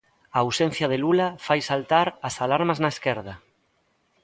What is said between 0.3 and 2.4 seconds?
A ausencia de Lula fai saltar as